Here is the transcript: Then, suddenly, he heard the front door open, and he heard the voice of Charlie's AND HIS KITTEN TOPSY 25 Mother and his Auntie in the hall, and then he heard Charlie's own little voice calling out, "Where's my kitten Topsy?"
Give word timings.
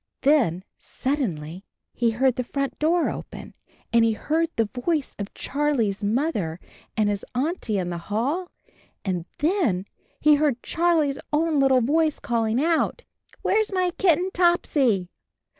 Then, 0.23 0.63
suddenly, 0.79 1.63
he 1.93 2.09
heard 2.09 2.35
the 2.35 2.43
front 2.43 2.79
door 2.79 3.07
open, 3.11 3.53
and 3.93 4.03
he 4.03 4.13
heard 4.13 4.49
the 4.55 4.65
voice 4.65 5.13
of 5.19 5.31
Charlie's 5.35 6.01
AND 6.01 6.09
HIS 6.09 6.15
KITTEN 6.15 6.25
TOPSY 6.25 6.33
25 6.33 6.33
Mother 6.33 6.59
and 6.97 7.09
his 7.09 7.25
Auntie 7.35 7.77
in 7.77 7.89
the 7.91 7.97
hall, 7.99 8.51
and 9.05 9.25
then 9.37 9.85
he 10.19 10.33
heard 10.33 10.63
Charlie's 10.63 11.19
own 11.31 11.59
little 11.59 11.81
voice 11.81 12.17
calling 12.17 12.59
out, 12.59 13.03
"Where's 13.43 13.71
my 13.71 13.91
kitten 13.99 14.31
Topsy?" 14.33 15.11